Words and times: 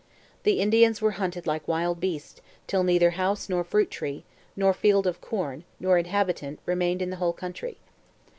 The 0.41 0.59
Indians 0.59 0.99
were 0.99 1.11
hunted 1.21 1.45
like 1.45 1.67
wild 1.67 1.99
beasts, 1.99 2.41
till 2.65 2.81
neither 2.81 3.11
house 3.11 3.49
nor 3.49 3.63
fruit 3.63 3.91
tree, 3.91 4.23
nor 4.55 4.73
field 4.73 5.05
of 5.05 5.21
corn, 5.21 5.63
nor 5.79 5.99
inhabitant, 5.99 6.59
remained 6.65 7.03
in 7.03 7.11
the 7.11 7.17
whole 7.17 7.33
country.' 7.33 7.77